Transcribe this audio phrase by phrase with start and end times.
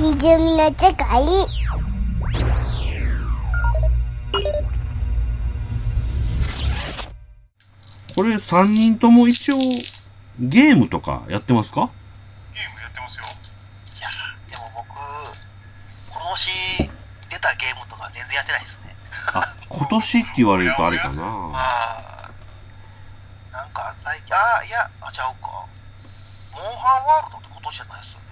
[0.00, 1.26] ひじゅみの世界
[8.16, 9.58] これ3人とも一応
[10.40, 11.90] ゲームとかやってますか？
[12.54, 13.24] ゲームやってますよ。
[13.28, 13.28] い
[14.00, 14.08] や、
[14.48, 16.88] でも僕、今年
[17.28, 18.96] 出たゲームとか全然やってないですね。
[19.34, 21.22] あ、今年って言われるとあれかな。
[21.52, 25.68] あーなんか最近、あーいや、あ、ちゃうか。
[26.56, 28.29] モンハンワールドって今年じゃないですよね。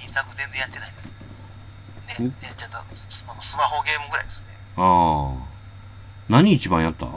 [0.00, 2.22] 新作全然やってないです。
[2.22, 4.46] ね、ちょっとスマホゲームぐらいですね。
[4.76, 5.48] ああ。
[6.28, 7.06] 何一番やった？
[7.06, 7.08] ス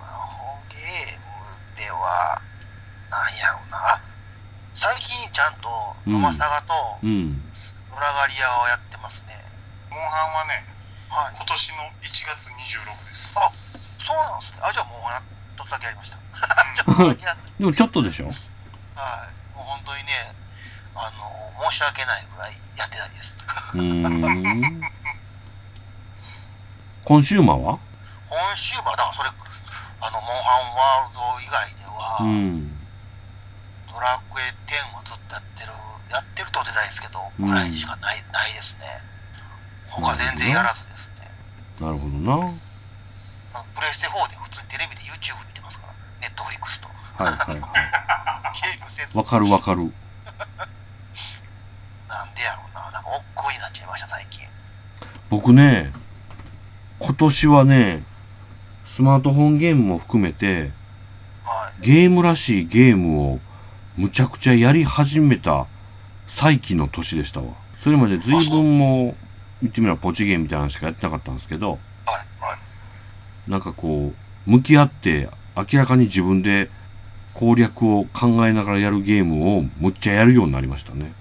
[0.00, 2.40] マホゲームでは、
[3.10, 3.76] なんやろうな。
[3.78, 4.00] あ
[4.74, 5.68] 最近ちゃんと、
[6.06, 6.72] うんママサガと、
[7.02, 7.42] うん。
[7.92, 9.36] 裏ガリアをやってますね。
[9.90, 10.64] モンハンはね、
[11.10, 11.36] はい。
[11.36, 13.34] 今年の1月26です。
[13.36, 13.50] あ、
[14.06, 14.58] そうなんですね。
[14.64, 15.22] あ、じゃあもうやっ
[15.58, 16.16] とだけやりました。
[16.80, 18.26] ちょっとだけやってでもちょっとでしょ？
[18.26, 18.36] はい。
[19.52, 20.32] もう本当にね、
[20.94, 23.36] あの、申し訳ないぐらいやってないです。
[23.74, 24.80] うーん。
[27.04, 27.80] コンシューマーは？
[28.30, 32.78] 今週は、だからそれ、あの、モンハンワールド以外では、うん。
[33.90, 35.72] ドラクエ10をずっとやってる、
[36.10, 38.86] やってるとじゃないですけど、うんぐらいしかない、ないですね。
[39.90, 41.26] 他全然やらずですね。
[41.82, 42.38] なるほどな。
[43.74, 46.86] プレステ4で普通にテレビで YouTube 見てますから、ネットフリックスと。
[47.18, 49.18] はいは ゲームせずい。
[49.18, 49.90] わかるわかる。
[52.06, 52.90] なんでやろうな。
[52.92, 54.40] なんか億劫になっちゃいました、最近。
[55.30, 55.92] 僕ね、
[56.98, 58.04] 今年はね、
[58.96, 60.70] スマートフォンゲームも含めて、
[61.44, 61.86] はい。
[61.86, 63.40] ゲームらしいゲームを
[63.96, 65.66] むちゃくちゃやり始めた
[66.38, 67.54] 再起の年でしたわ。
[67.82, 69.16] それまで随分もう、
[69.62, 71.80] 言ってみればポチゲームみたいなのしかやってなかったんですけど、はい。
[72.40, 72.56] は
[73.46, 73.50] い。
[73.50, 74.12] なんかこ
[74.46, 76.70] う、向き合って明らかに自分で
[77.34, 81.14] 攻略を考えながらやるゲームをむっちゃやるようになりましたね。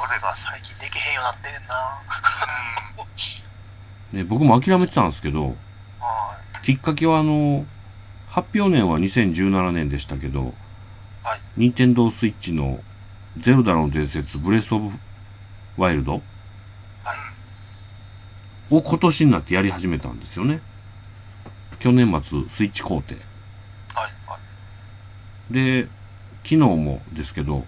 [0.00, 2.00] それが最近できへんようになってんな。
[4.12, 5.54] ね僕も諦めてたんですけど、は
[6.64, 6.66] い。
[6.66, 7.66] きっかけはあの、
[8.26, 10.54] 発表年は2017年でしたけど、
[11.22, 11.42] はい。
[11.56, 12.82] 任天堂スイッチの
[13.44, 14.90] ゼルダの伝説ブレスオブ
[15.76, 16.22] ワイルドはい。
[18.74, 20.62] を今年になってやり始めたんですよね。
[21.80, 22.22] 去年末
[22.56, 23.14] スイッチ工程。
[23.14, 23.24] はい。
[24.26, 24.38] は
[25.50, 25.52] い。
[25.52, 25.88] で、
[26.44, 27.66] 昨日もですけど、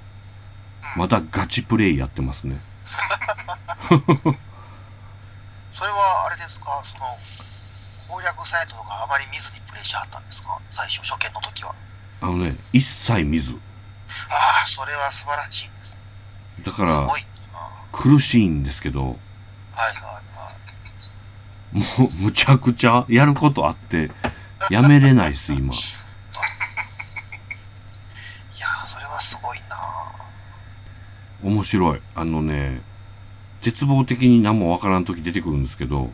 [0.96, 2.60] またガチプレイやってますね。
[5.74, 10.60] それはあれですか、その、攻略サイトとかあまり見ずにプレイしはったんですか？
[10.70, 11.74] 最初、初見の時は。
[12.20, 13.50] あのね、一切見ず。
[13.50, 13.54] あ
[14.64, 15.90] あ、それは素晴らしいです。
[16.62, 17.08] すだから。
[17.92, 20.50] 苦しいんですけど、はいはいは
[21.72, 21.78] い。
[21.78, 24.10] もうむちゃくちゃやることあって、
[24.70, 25.74] やめれないです、今。
[25.74, 25.78] い
[28.58, 29.76] やー、それはすごいな。
[31.42, 32.00] 面白い。
[32.14, 32.82] あのね、
[33.64, 36.10] 絶望的に何もわからん時出てくるんですけど、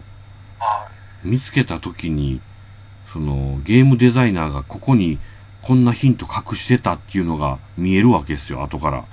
[0.59, 0.89] は
[1.25, 1.29] い。
[1.29, 2.41] 見つけた時に、
[3.13, 5.19] その、ゲームデザイナーがここに
[5.63, 9.05] こんなヒント隠してたっていうのが見えるわけですよ、後から。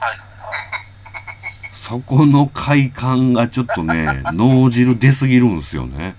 [1.87, 6.15] そこの快感がちょっとね、 脳汁出すぎるんですよね。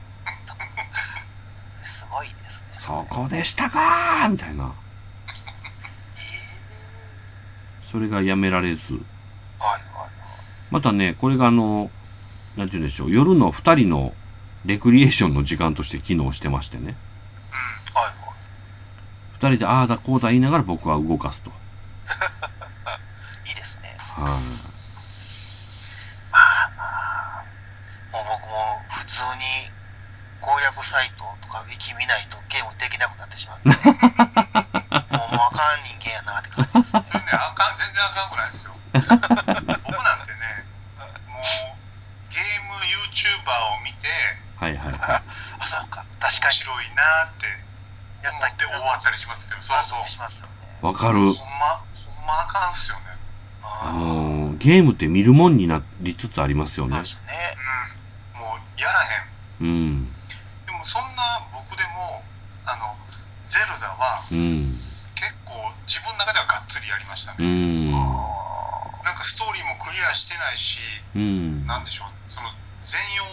[1.82, 2.78] すごいですね。
[2.80, 4.74] そこでしたかーみたいな。
[7.90, 8.80] それがやめられず。
[8.92, 9.02] はい
[9.58, 9.85] はい
[10.70, 11.90] またね、これがあの、
[12.56, 14.12] なんて言うんでしょう、夜の二人の
[14.64, 16.96] レクリエーションの時間として機能してましてね。
[17.92, 18.04] はい。
[18.04, 18.16] はいはい。
[19.38, 21.50] 二人でああだこうだ言いながら僕は動かすと。
[23.46, 23.94] いいですね。
[23.98, 24.42] はい、
[26.32, 26.82] まあま
[27.40, 27.44] あ、
[28.12, 29.70] もう僕も普通に
[30.40, 33.68] 攻略サイトとかウィキ見ないとゲームできなくなってしまって、
[35.14, 37.04] もうもうあかん人間やなって感じですね。
[37.12, 38.72] 全然あかん、全然あかんくないですよ。
[39.84, 40.64] 僕なんてね、
[41.28, 41.36] も
[41.76, 44.08] う、ゲーム YouTuber を見て、
[44.56, 45.22] はいはいは
[45.60, 46.56] あ、そうか、確かに。
[46.56, 47.66] 面白いなーって
[48.22, 49.94] や思ったりしますけど、そうそ
[50.82, 50.86] う。
[50.86, 51.22] わかるほ。
[51.22, 53.14] んま、ほんまあかんっすよね。
[53.62, 57.08] あのー、ゲームって見るもんになりつつありますよねそうで。
[57.08, 57.54] すね。
[58.34, 58.40] うん。
[58.42, 59.68] もう、やらへん。
[59.68, 60.10] うん。
[60.66, 62.24] でも、そんな僕でも、
[62.66, 62.98] あの、
[63.46, 64.74] ゼルダはうん。
[65.14, 65.54] 結構
[65.86, 67.46] 自分の中ではがっつりやりましたうね。
[67.46, 67.92] ん。
[67.94, 70.82] なんかストーリーもクリアしてないし、
[71.14, 71.66] うん。
[71.66, 72.50] なんでしょう、その
[72.82, 73.24] 全容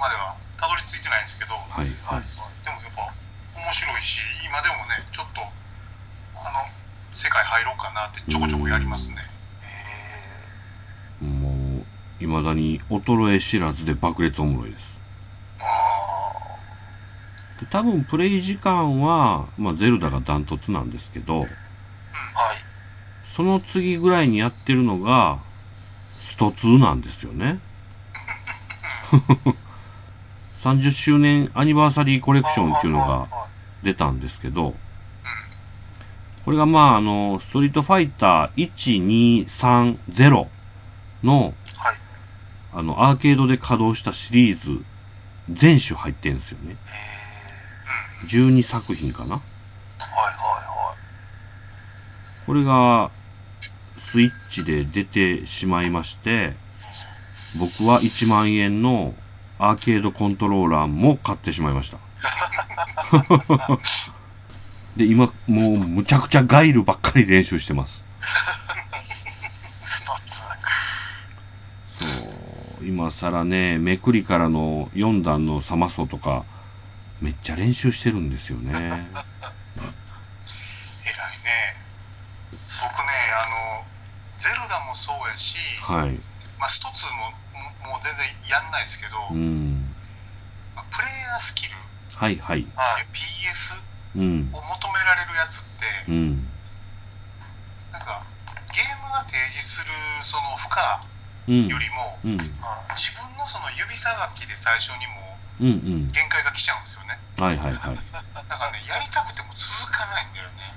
[0.00, 2.27] まではたどり着いてないんですけど、はいはい。
[3.78, 5.44] 白いし、今でもね、ちょっと、あ
[6.50, 6.66] の、
[7.14, 9.14] 世界入ろうかなってちょこちょこやりますね。
[11.20, 11.86] えもう、
[12.18, 14.82] 未だに衰え知らずで爆裂おもろいです。
[15.60, 21.48] ー、あで多分プレイ時間は、まあ、ゼルダがダントツなんですけど、ーはい。
[23.36, 25.44] その次ぐらいにやってるのが、
[26.34, 27.62] スト2なんですよね。
[30.64, 33.28] 30周年アニバーサリーコレクションっていうのが
[33.82, 34.74] 出たんですけど、うん。
[36.44, 40.48] これがまあ、あの、ストリートファイター1230
[41.22, 41.54] の、はい。
[42.72, 44.84] あの、アーケードで稼働したシリーズ、
[45.60, 46.76] 全種入ってんですよね。
[48.22, 49.26] え12作品かな。
[49.26, 50.96] ー、はいは
[52.46, 53.12] これが、
[54.12, 56.56] スイッチで出てしまいまして、
[57.58, 59.14] 僕は1万円の
[59.58, 62.07] アーケードコントローラーも買ってしまいました。
[64.96, 67.90] で、今、もうむちゃくちゃガイルばっかり練習してます。
[67.90, 67.94] い。
[69.88, 70.68] スト2か。
[72.78, 76.44] そう、今更ね、めくりからの4段のサマソとか、
[77.20, 78.70] めっちゃ練習してるんですよね。
[78.70, 79.10] 偉いね。
[82.50, 83.86] 僕ね、あの、
[84.38, 86.14] ゼルダもそうやし、はい。
[86.58, 89.94] まあ、スト2もももう全然やんないですけど、うん。
[90.74, 91.74] まあプレイヤースキル、
[92.18, 92.66] はいはい。
[92.74, 93.06] はい。
[93.14, 94.50] PS うん。
[94.50, 96.50] を求められるやつって、うん。
[97.94, 98.26] なんか、
[98.74, 99.94] ゲームが提示する
[100.26, 100.66] その負
[101.46, 101.70] 荷うん。
[101.70, 102.34] よりも、うん。
[102.34, 106.10] 自分のその指さがきで最初にもうんうん。
[106.10, 107.22] う限界が来ちゃうんですよね。
[107.38, 108.02] はいはいはい。
[108.10, 108.18] だ
[108.58, 110.74] からね、やりたくても続かないんだよね。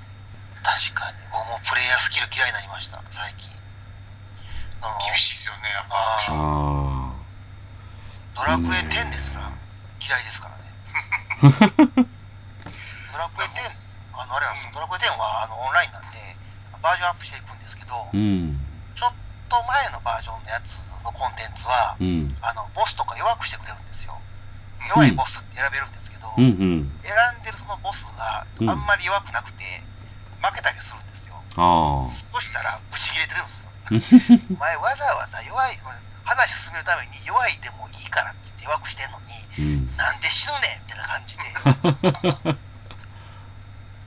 [0.62, 1.18] 確かに。
[1.26, 3.50] 僕もプレイヤースキル嫌いになりました、最近。
[3.50, 5.96] 厳しいですよね、やっぱ。
[5.98, 7.22] あああ。
[8.34, 9.50] ドラクエ10ですら
[9.98, 10.61] 嫌いですからね。
[11.42, 13.66] ドラクエ10、
[14.14, 16.38] あの、あれなんですよドラクエ10はあのオンラインなんで、
[16.78, 18.62] バージョンアップしていくんですけど、うん。
[18.94, 19.14] ちょっ
[19.50, 20.70] と前のバージョンのやつ
[21.02, 22.30] のコンテンツは、うん。
[22.38, 24.22] あの、ボスとか弱くしてくれるんですよ。
[24.86, 26.46] 弱いボスって選べるんですけど、うんう
[26.86, 27.02] ん。
[27.02, 29.66] 選んでるそのボスがうんあんまり弱くなくて、
[30.38, 31.42] 負けたりするんですよ。
[31.58, 33.71] あそしたら、ブチ切れてるんですよ。
[33.86, 33.90] あ。
[34.50, 35.78] お前わざわざ弱い、
[36.24, 39.96] 話進めるために弱いでもいいからって言って弱くしてんのに、うん。
[39.96, 41.42] なんで死ぬねんみたいな感じで、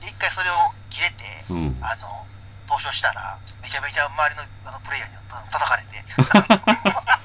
[0.00, 1.78] で一回それを切れて、うん。
[1.84, 2.26] あの、
[2.66, 6.04] 投書したら、めちゃめちゃ周りのあのプレイヤーに叩かれて、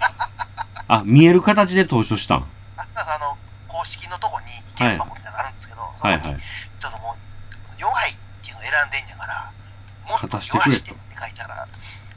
[0.87, 2.51] あ、見える形で投書したん？
[2.77, 3.37] ああの、
[3.67, 6.41] 公式のとこに意見箱みたいなのがあるんですけど、そこに、はいはい。
[6.79, 7.17] ちょっともう、
[7.79, 9.51] 弱いっていうのを選んでんじゃから、
[10.05, 11.67] もっと弱してって書いたら、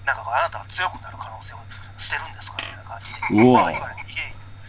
[0.05, 1.61] なんかあなたは強くなる可能性を
[1.97, 3.43] 捨てるんですかみたいな感じで。
[3.43, 3.73] うわ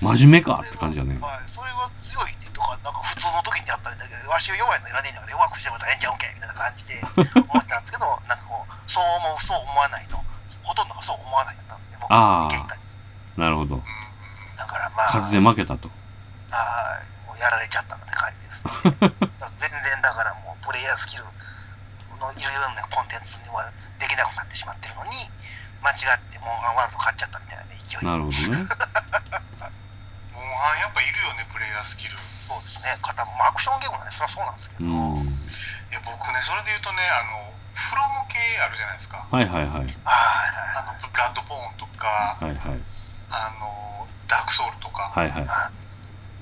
[0.03, 1.15] 真面目かって感じだね。
[1.23, 10.19] はい、それは強いってとか、なんか普通の時にやったらいいんだけど、わしは弱いの選んでんだから弱くしてもらええんちゃうんけみたいな感じで思ったんですけど、なんかこう、そう思う、そう思わないと、
[10.67, 13.39] ほとんどがそう思わないんだったんで、僕あはー意見たんです。
[13.39, 13.79] なるほど。
[13.79, 14.05] うん
[14.55, 15.91] だからまあ、数で負けたと。
[16.49, 19.35] はい、もうやられちゃったって感じです、ね。
[19.59, 21.25] 全然だからもうプレイヤースキル
[22.25, 23.69] のいるようなコンテンツには
[24.01, 25.29] できなくなってしまってるのに、
[25.85, 28.09] 間違ってモンハンワールド買っちゃったみたいなね、勢いで。
[28.09, 28.65] なるほどね。
[30.33, 32.17] モンハンやっぱいるよね、プレイヤースキル。
[32.17, 32.97] そうですね。
[33.01, 35.23] 方も、まあ、アクションゲームなんで、それはそうなんですけど、うん。
[35.23, 39.27] いや、僕ね、それで言うとね、あの、フロム系あるじゃないですか。
[39.31, 39.97] はいはいはい。
[40.03, 42.83] ああの、ブラッドボーンとか、はいはい。
[43.31, 45.47] あの、ダークソウルとか、はいはい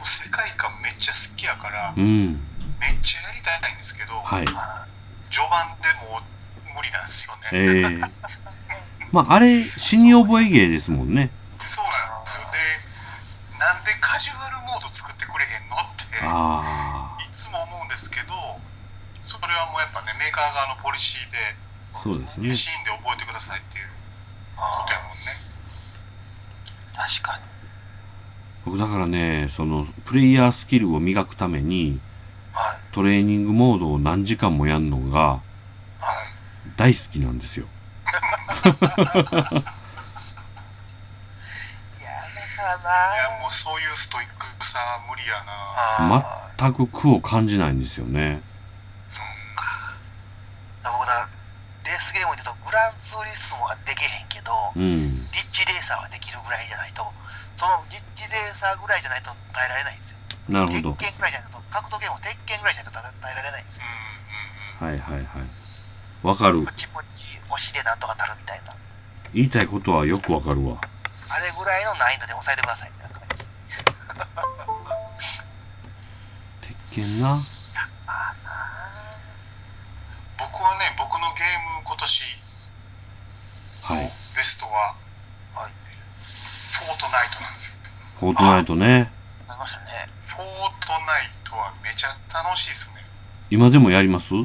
[0.03, 2.35] 世界観めっちゃ好きやから、うん。
[2.35, 4.45] めっちゃやりたいんですけど、はい。
[4.47, 4.88] あ、
[5.33, 6.21] 序盤でもう
[6.77, 7.50] 無理なんですよね。
[7.51, 8.13] ええ
[9.12, 11.33] まあ、あれ、死に覚え芸ですもんね。
[11.57, 12.49] そうなんですよ。
[12.49, 12.57] で、
[13.59, 18.33] なんでカジュアルモード作ってくれへんのって、あいつも思うんですけど、
[19.21, 21.37] それはもうやっぱね、メーカー側のポリシーで、
[21.94, 22.56] あ、そうですね。
[22.56, 23.90] シーンで覚えてくださいっていう
[24.57, 25.54] あことやもんね。
[26.94, 27.44] 確かに。
[28.66, 32.12] 僕だからね、その、プレイヤースキルを磨くために、はい。
[32.94, 36.69] トレーニングモードを何時間もやるのがはい。
[36.78, 37.66] 大好きなんですよ。
[37.66, 37.68] い
[38.14, 38.94] や、だか
[42.85, 44.33] らいや、なもうそういうストイック
[44.69, 46.21] さは無理やな。
[46.57, 48.44] 全く苦を感じないんですよね。
[50.83, 51.28] 僕だ、
[51.83, 54.85] レースゲームで言うと、グランツーリスモはできへんけど、うん。
[55.33, 57.02] リッチレーサーはできるぐらいじゃないと、
[57.57, 60.22] そのリッチレーサーぐらいじゃないと耐えられないんですよ。
[60.50, 60.94] なるほど。
[60.95, 63.83] 鉄拳ぐらいじゃないと、格闘ゲームも鉄拳ぐらいじゃないと耐えられないんですよ。
[64.80, 65.47] はいはいはい。
[66.23, 66.71] わかるポ。
[66.76, 68.76] チポチ押しでなんとかなるみたいな。
[69.33, 70.80] 言いたいことはよくわかるわ。
[70.80, 73.44] あれぐらいの難易度で抑えてくださいみたいな感じ。
[76.68, 77.40] 鉄拳な。
[80.38, 82.44] 僕はね、僕のゲーム今年
[83.83, 84.12] はい。
[84.35, 84.95] ベストは、
[85.56, 85.71] はい
[86.73, 87.78] フォートナイトなんですよ。
[88.19, 89.14] フォートナイトね。
[89.47, 90.09] ありましたね。
[90.26, 93.00] フォートナイトはめちゃ楽しいですね。
[93.50, 94.28] 今でもやります？
[94.28, 94.36] 時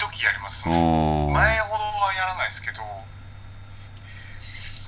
[0.00, 0.76] 々やりますあね。
[0.78, 2.80] ー前ほどはやらないですけど、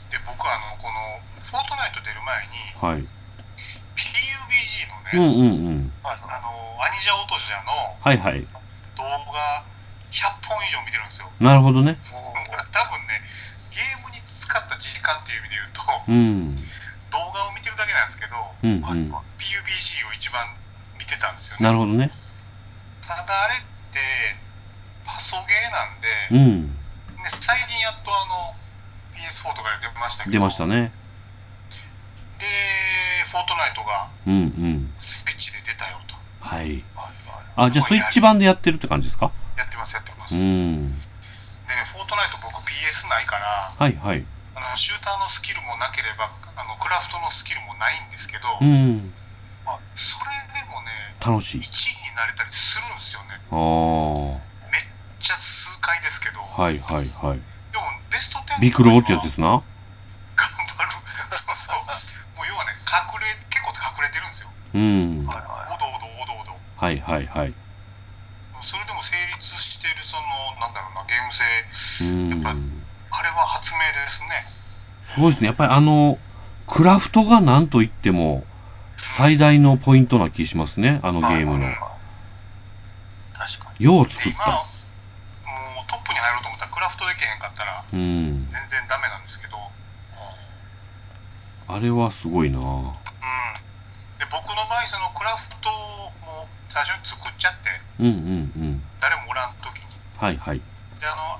[0.08, 3.04] で、僕僕あのこのフォートナイト出る前にはい。
[3.96, 5.92] PUBG うんのね、うんうん。
[6.04, 6.48] はいあの
[6.82, 8.40] アニジャオトジャのはいはい。
[8.96, 9.02] 動
[9.32, 9.64] 画
[10.12, 11.98] 100本以上見てるんですよなるほどね。
[12.00, 13.20] 多分ね
[13.74, 16.56] ゲームに使った時間っていう意味で言うとうん。
[17.10, 19.12] 動画を見てるだけなんですけどうんうん。
[19.40, 20.46] PUBG を一番
[21.06, 22.10] 見てたんですよねなるほどね。
[23.06, 23.62] ただあれっ
[23.94, 24.02] て
[25.06, 26.74] パソゲーなんで、うん。
[27.22, 28.50] ね、最近やっとあの
[29.14, 30.90] PS4 とかで出ましたけど出ましたね。
[32.42, 32.44] で
[33.30, 34.90] フォートナイトがうんうん。
[34.98, 36.82] スイッチで出たよとはい。
[36.98, 37.14] はい
[37.62, 39.30] はいあ、じゃあスイッチ版でやってるって感じですか？
[39.56, 40.90] やってますやってます、うでん。
[40.90, 40.98] ね
[41.94, 44.26] フォートナイト僕 PS ないからはいはい。
[44.58, 48.68] あのシューターのスキルもなければあのクラフトのスキルもないんですけど、うん。
[48.68, 48.74] それ
[49.64, 50.05] でもね
[51.26, 51.66] 楽しい1位。
[51.66, 53.58] になれたりするんですよねあ
[54.38, 54.70] あ。
[54.70, 54.82] めっ
[55.18, 57.42] ちゃ数回ですけど、はいはいはい。
[57.42, 59.58] でもベスト10ビクローってやつですな。
[59.58, 60.90] 頑張る
[61.34, 61.82] そうそう
[62.38, 65.26] もう要はね隠れ結構隠れてるんですようん。
[65.26, 67.54] おどおどおどおどはいはいはい。
[68.62, 71.42] それでも成立しているそのなんだろうなゲーム性
[72.00, 72.30] うん。
[72.30, 72.54] やっ
[73.10, 74.44] ぱあれは発明ですね
[75.14, 75.46] すごいですね。
[75.48, 76.18] やっぱりあの、
[76.66, 78.44] クラフトが何と言っても
[79.16, 81.00] 最大のポイントな気しますね。
[81.02, 81.72] あのゲームのはい。
[81.72, 81.80] はいはい
[83.36, 84.48] 確かによう作った。
[84.48, 88.48] もうトップに入ろうと思ったらクラフトできへんかったらうん。
[88.48, 89.56] 全然ダメなんですけど
[91.68, 92.96] あれはすごいなうん
[94.16, 95.68] で僕の場合そのクラフト
[96.24, 97.68] も最初に作っちゃって
[98.00, 98.82] うんうんうん。
[99.00, 100.58] 誰もおらん時にはいはい。
[100.58, 101.36] であの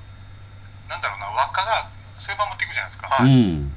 [0.85, 1.89] なんだろうな輪っかが
[2.21, 3.73] そうい持っていくじゃないですか、うあん。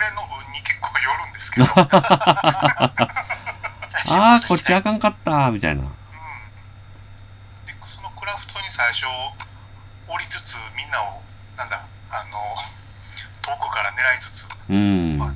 [0.00, 1.88] れの運に結構よるんですけど、うん、
[4.06, 5.82] ああ、こっちあかんかった、みたいな。
[5.82, 5.88] で
[7.86, 9.06] そのクラフトに最初
[10.08, 11.22] 降りつつみんなを
[11.56, 12.38] なんだあの
[13.42, 15.18] 遠くから狙いつつうん。
[15.18, 15.34] はいは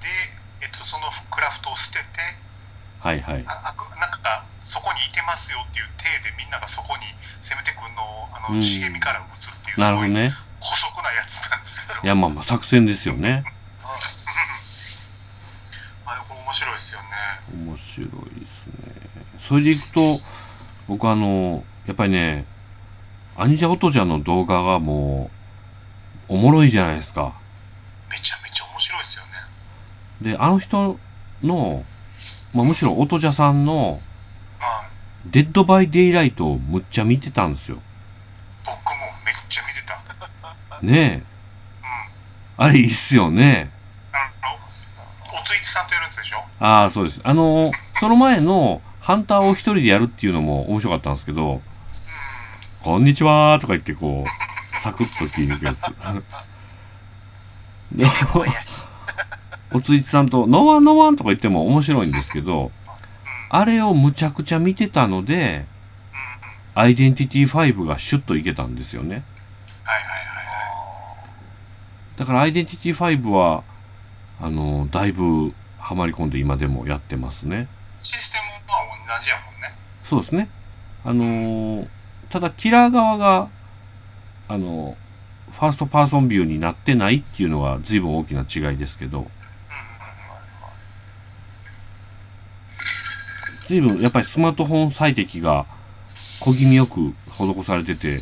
[0.00, 0.08] で、
[0.62, 2.42] えっと、そのクラフトを捨てて
[3.10, 3.44] いはい。
[3.46, 7.06] ああくなんかそこにいてますよっていう体でみんながそこに
[7.42, 10.30] 攻めてくるのをあの、うん茂みから撃つっていうなるほどね。
[10.30, 13.42] すごい補足なやつなんですけどいや、まあまあ、作戦ですよね。
[16.04, 17.08] あれこれ面白いですよね
[17.48, 19.26] 面白いですね。
[19.48, 20.18] それでいくと、
[20.88, 22.46] 僕あの、やっぱりね、
[23.36, 25.30] アニジャオトジャの動画がも
[26.28, 27.40] う、おもろいじゃないですか。
[28.10, 30.98] めちゃめちゃ面白いですよねで、あの人
[31.42, 31.84] の、
[32.54, 34.00] まあ、むしろオトジャさんの、はい
[35.30, 37.76] Dead by Daylight をむっちゃ見てたんですよ。
[38.64, 38.82] 僕も
[39.24, 41.32] めっちゃ見てたうんねえ。
[42.56, 43.70] あれいいっすよね。
[45.32, 46.44] おついちさんとやるやつでしょ？
[46.64, 47.20] ああ、そうです。
[47.24, 47.70] あの、
[48.00, 51.62] その前の、ハンターを一人でやるっていうのも面白かったんですけど、うん
[52.84, 54.28] こんにちはーとか言ってこう、
[54.82, 55.78] サクッと切り抜くやつ。
[57.96, 58.04] で、
[59.72, 62.72] おついちさんと、ノワンノワンとか言っても面白いんですけど、うん
[63.54, 65.66] あれをむちゃくちゃ見てたので、
[66.74, 69.16] アイデンティティ5がシュッといけたんですよね。
[69.16, 69.32] はいはいはいは
[72.16, 73.64] いだからアイデンティティ5は、
[74.42, 77.68] あの、だいぶハマり込んで今でもやってますね。
[78.00, 79.74] システムは同じやもんね
[80.10, 80.50] そうですね。
[81.04, 81.88] あのー
[82.32, 83.50] ただキラー側が、
[84.48, 84.96] あの
[85.50, 89.26] ファーストパーソンビューになってないっていうのは随分大きな違いですけど、
[93.68, 95.66] 随分やっぱりスマートフォン最適が
[96.42, 96.94] 小気味よく
[97.28, 98.20] 施されてて、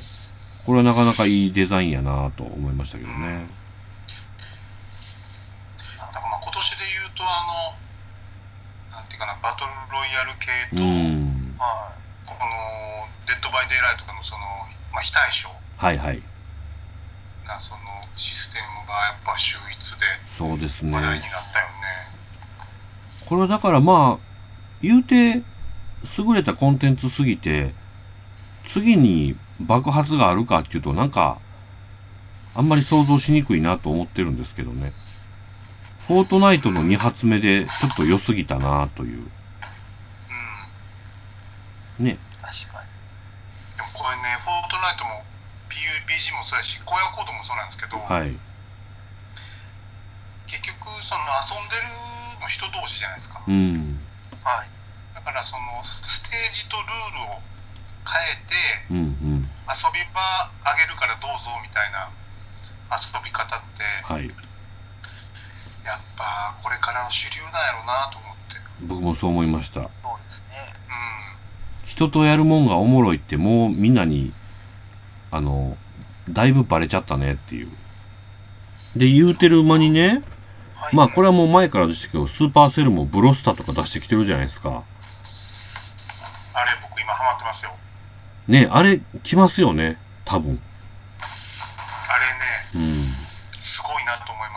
[0.67, 3.15] これはなかなかいいデザインやなと思いましたけどね。
[5.99, 7.47] だからまあ今年で言うとあ
[8.91, 11.57] のなんていうかなバトルロイヤル系うと、ん。
[11.59, 14.41] はこのデッドバイデイライトとかのその、
[14.93, 16.23] まあ、非対称はいはい。
[17.45, 17.81] なその
[18.17, 20.07] システムがやっぱ秀逸で
[20.39, 20.93] そうですね。
[20.93, 21.81] 話題になったよね
[23.29, 24.31] これはだからまあ、
[24.81, 25.45] 言うて、
[26.19, 27.75] 優れたコンテンツすぎて、
[28.75, 31.41] 次に爆発があるかっていうと、なんか、
[32.55, 34.93] あんまり想像しにくいなと思ってるんですけどね。
[36.11, 39.23] フォートナイトの2発目でちょっと良すぎたなという。
[39.23, 39.31] う
[42.03, 42.19] んね。
[42.19, 42.91] い確かに
[43.79, 45.23] でもこれねフォートナイトも
[45.71, 48.35] PUBG もそうやし荒野コードもそうなんですけど、はい。
[50.51, 51.87] 結局その遊んでる
[52.43, 54.03] の人同士じゃないですかうん。
[54.43, 54.75] はい
[55.15, 57.47] だからそのステージとルールを
[58.03, 58.59] 変えて
[58.91, 59.47] うんうん。
[59.47, 59.55] 遊
[59.95, 60.19] び場
[60.67, 62.11] あげるからどうぞみたいな
[62.99, 64.27] 遊び方ってはい。
[65.85, 68.41] やっぱこれからの主流なんやろうなと思って
[68.87, 69.75] 僕もそう思いました。
[69.75, 69.91] そうで
[70.31, 74.33] すねうん人とやるもんがおもろいってもうみんなに、
[75.31, 75.77] あの、
[76.29, 77.69] だいぶバレちゃったねっていう。
[78.97, 80.23] で、言うてる間にね、
[80.77, 84.71] はいまあこれはもう前からでしたけど、スーパーセルもブロスタとか出してきてるじゃないですか。
[84.71, 87.73] あれ僕今ハマってますよ
[88.49, 90.61] ねあれ来ますよね、多分。
[92.09, 93.30] あれねうん。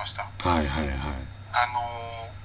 [0.04, 1.24] ましたはいはいはい。
[1.56, 2.44] あのー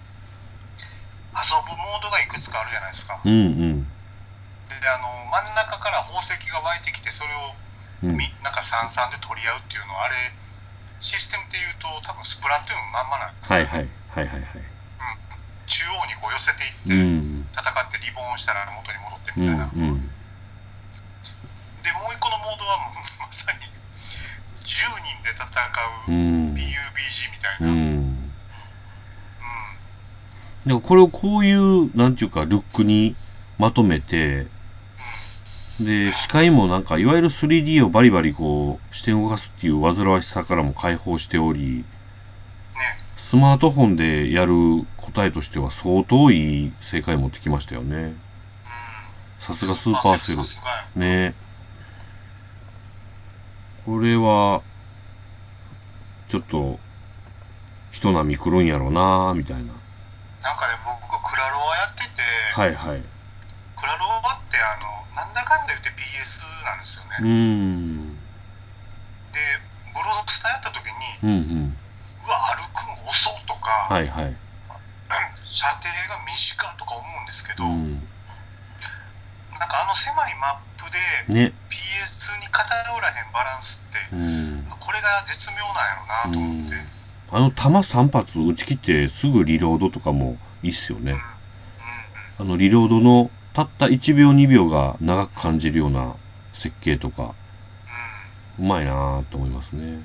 [1.39, 3.87] 遊ぶモードがいくつかあるじゃないですかうんうん。
[3.87, 7.55] であの真ん中から宝石が湧いてきてそれを
[7.99, 10.15] うん、みなんか三々で取り合うっていうのはあれ
[11.03, 13.91] システムでいうと多分スプラトゥーンまんまなんですよはいはい。
[14.15, 14.63] はいはいはい。
[15.67, 17.51] 中央にこう寄せてういって、ん。
[17.51, 20.07] 戦ってリボンをしたら元に戻ってうみたいな、んうん。
[21.83, 22.87] でもう一個のモードはま
[23.35, 26.38] さに10人で戦ううん。
[26.69, 28.01] みたいな、ううん。
[28.11, 28.33] ん。
[30.67, 33.17] でもこれをこういう、なんていうか、ルックに
[33.59, 34.47] まとめて、
[35.81, 41.85] で、視界もなんか、いわゆる 3D をバリバリこう、視点を動かすっていう煩わしさからも解放しており、ね。
[43.31, 44.55] スマートフォンでやる
[44.97, 47.97] 答えとしては相当いい正解持ってきましたよね。
[47.97, 48.17] うん。
[49.47, 50.39] さすがスーパーセル
[50.97, 51.35] ね。
[53.85, 54.63] これは、
[56.29, 56.79] ちょっと、
[57.93, 59.73] 人並み来るんやろうなみたいな。
[59.73, 62.23] なんかね僕クラロワやってて、
[62.55, 63.03] はいはい。
[63.03, 65.97] クラロワってあのなんだかんだ言って PS
[66.65, 68.15] なんですようーね、ん。
[69.33, 69.41] で
[69.91, 71.77] ブロスターやった時にうんうん。
[72.23, 74.37] うわ歩くん遅っとか、はいはい。
[75.51, 78.05] 射程が短とか思うんですけど、うん。
[79.59, 80.87] なんかあの狭いマップ
[81.33, 81.57] でね。
[81.73, 84.48] PS に偏らへんバランスって、うん。
[84.89, 91.13] これが絶妙なんやろなと思って、うんあの弾3発撃ち切ってすぐリロードとかもいいっすよね。
[91.13, 91.21] うん
[92.41, 96.17] あのリロードのたった1秒2秒が長く感じるような
[96.63, 97.35] 設計とか、
[98.59, 100.01] うまいなぁと思いますね。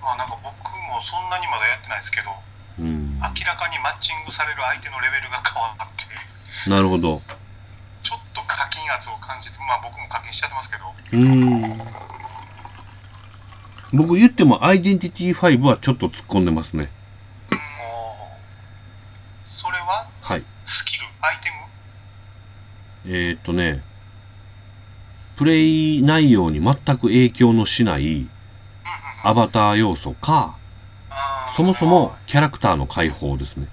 [0.00, 2.32] まあなんか僕もそんなにまだやってないですけど
[2.80, 3.20] うん。
[3.20, 7.20] 明らかにマッチングされる相手のレベルが変わってなるほど。
[7.20, 11.28] ちょっと課金圧を感じてまあ僕も課金しちゃってますけどうー
[11.76, 12.31] ん。
[13.94, 16.90] 僕言ってもアイデンティティ5はちょっと突っ込んでますね。
[19.44, 20.08] それは？
[20.22, 20.44] はい。
[20.64, 21.06] スキル？
[21.20, 21.50] アイテ
[23.04, 23.14] ム？
[23.14, 23.82] えー、っとね、
[25.36, 28.28] プレイ内容に全く影響のしない
[29.24, 30.56] アバター要素か、
[31.56, 33.68] そもそもキャラクターの解放ですね。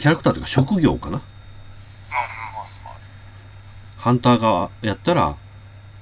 [0.00, 1.22] キャラクターというか職業かな。
[3.96, 5.36] ハンターがやったら、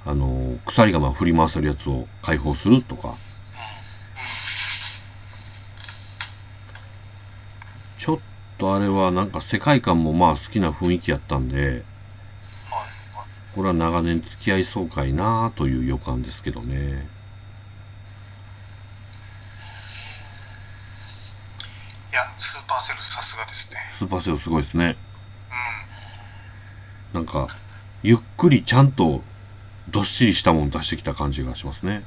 [0.05, 3.17] あの、鎖釜振り回せるやつを解放するとか、
[8.05, 8.19] ちょっ
[8.59, 11.85] とあれはなんか世界観もまあ好きな雰囲気やったんで、
[13.55, 16.75] これは長年付き合いそうかいなという予感ですけどね。
[16.75, 16.79] い
[22.15, 24.99] やスーパーセルさすがですねスーパーセルすごいですね。
[27.13, 27.49] うんなんか、
[28.03, 29.23] ゆっくりちゃんと
[29.89, 32.05] どっしりしたもの出してきた感じがしますね。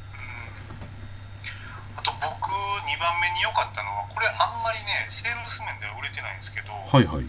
[1.97, 7.25] あと僕2番目に良かったのはこれあんまりねセールス面では売れてないんですけど、はいはい。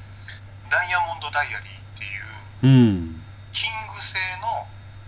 [0.71, 3.23] ダイヤモンドダイアリーっていううん。
[3.53, 4.67] キング製の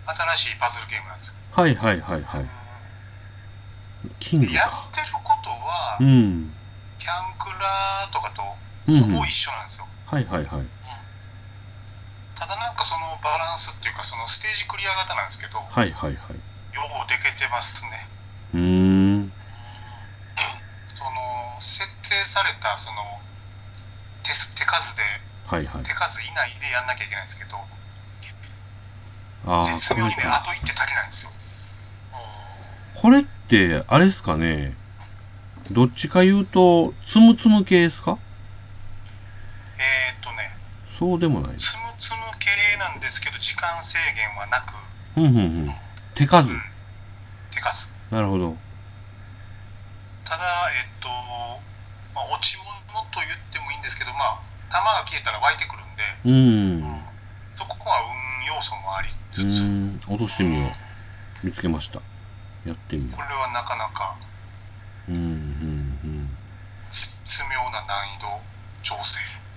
[0.09, 2.49] 新しいパズルゲームなんですよはいはいはいはい。
[4.19, 4.95] キングでやかっ。
[4.95, 6.55] てることは、うん。
[6.97, 8.43] キャンクラとかと
[8.87, 9.03] うん、うん。
[9.03, 10.45] ほぼはい一緒なんですよ、はいはい。
[12.39, 13.58] ただなんかそのバラン
[14.67, 16.35] クリア型なんですけど、よはいはいはい。
[16.35, 18.07] うでけてますね
[18.53, 18.59] うー
[19.27, 19.33] ん。
[20.87, 23.03] その設定されたその
[24.23, 25.03] 手す手数で
[25.47, 25.93] はいはい手。
[25.93, 27.57] 数以内でやんなきゃいけないんですけど
[29.45, 30.35] ああ、絶妙にねこれか。
[30.41, 31.31] あと1手足りないんですよ
[33.01, 34.75] これって、あれですかね？
[35.71, 38.19] どっちか言うと、つむつむ系ですか？
[39.79, 40.18] えー
[40.99, 41.55] そうでもない。
[41.55, 44.75] つむつむ系なんですけど時間制限はなく、
[45.15, 45.75] うんうんうん。
[46.19, 46.51] 手数う。
[46.51, 46.59] ん、
[47.55, 48.59] 手数なるほど。
[50.27, 50.43] ただ
[50.75, 51.07] えっと、
[52.11, 57.07] まあ、落ち物と言ってもいいんですけどまあ弾が消えたら湧いてくるんで、うーん。
[57.55, 59.39] そこは運要素もありうつ
[60.03, 60.11] つ。
[60.11, 61.47] 落としてみよう。
[61.47, 62.03] 見つけました。
[62.67, 64.19] やってみよこれはなかなか
[65.07, 65.11] う。
[65.11, 66.27] うんうん
[66.91, 68.27] 絶妙な難易度
[68.83, 69.48] 調整うん。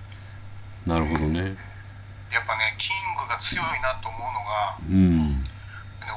[0.85, 1.39] なるほどね。
[1.39, 5.39] やっぱねキングが強いなと思うのが、うん。
[5.39, 5.45] ね、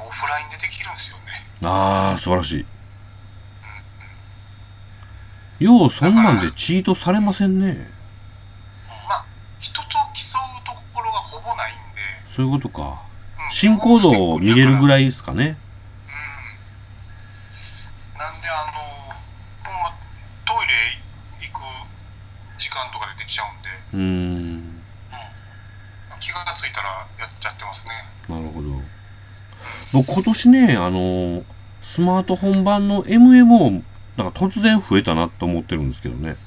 [0.05, 2.59] オフラインでできるんですよね、ああ、素晴らしい。
[2.61, 2.67] うん
[5.59, 7.91] よう、そんなんでチートされませんね。
[9.09, 9.25] まあ
[9.59, 12.01] 人と競うところがほぼないんで、
[12.35, 12.81] そういうことか。
[12.81, 15.43] うん進行度を見れるぐい、らいですかね。
[15.45, 15.49] うん、
[18.19, 18.73] なんでああの
[19.63, 19.89] ほんま
[20.45, 20.73] トイレ
[21.47, 21.63] 行く
[22.59, 24.46] 時間とかでできちゃうんでうーん。
[26.77, 27.91] たらやっちゃってますね
[28.29, 28.67] なるほど。
[29.93, 31.43] 僕今年ね、あの、
[31.95, 33.81] スマートフォン版の MMO、
[34.17, 36.29] なんか突然増えたなと思ってるんですけどね。
[36.29, 36.37] うん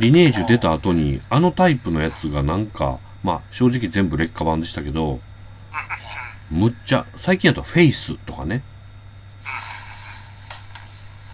[0.00, 5.18] リネージュ出た後に、あのタイプのやつがなんか、まあ正直全部劣化版でしたけど、
[6.50, 8.62] むっちゃ、最近だとフェイスとかね。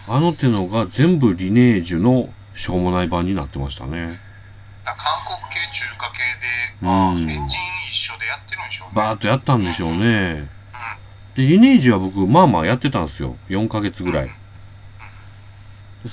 [0.08, 3.90] あの手のが全部リネージュのしょうもない版になってましたね。
[4.84, 5.23] 韓国系中華系で、
[6.85, 7.47] うんエンジン
[7.88, 9.97] 一緒でやってるんでしょうねバーっとやったんでしょうね。
[9.97, 10.51] うん
[11.35, 13.37] で、リネージュは僕、まあまあやってたんですよ。
[13.51, 14.27] 4ヶ月ぐらい。
[14.29, 14.33] で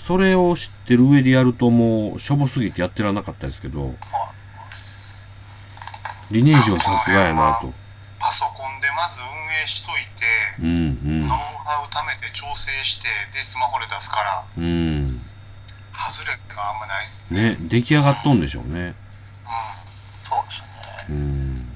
[0.07, 3.93] それを知ってる上でやるともう、しょぼすぎてやってらなかったですけど、
[6.31, 7.71] リネージュはさすがやなと。
[8.17, 9.27] パソコンでまず運
[9.61, 10.25] 営しといて、
[10.61, 14.63] うんノウハウ貯めて調整してでスマホで出すからうん。
[14.63, 14.67] う
[15.09, 15.21] ん。
[15.91, 18.69] 外れがあんまないっすねね、出来上がっとんでしょうね。
[18.69, 18.95] そうですね。
[21.09, 21.67] うん。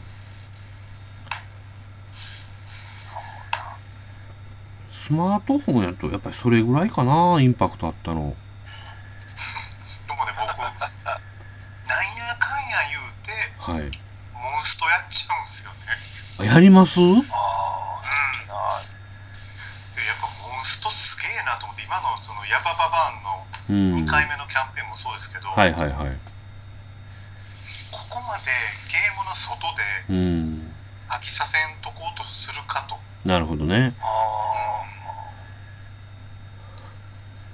[5.07, 8.15] スマートフォンやと、やっぱりそれぐらいかな、インパクトあったの。
[8.15, 8.33] でも
[10.25, 10.61] ね僕なん
[12.17, 13.29] やかんや言うて
[13.61, 13.85] はい。
[13.85, 15.79] モンストやっちゃうんすよね
[16.39, 16.89] あやります？
[16.97, 17.15] ああ、うん。
[19.93, 24.05] でやっぱモンストすげえなと思って今のそのヤバババーンのうん。
[24.05, 26.17] 2回目のキャンペーンもそうですけど、はいはいはい。
[28.39, 28.51] で
[28.89, 30.71] ゲームの外でうん。
[31.09, 33.95] 飽きさせんとこうとするかと、なるほどね。
[33.99, 34.55] あ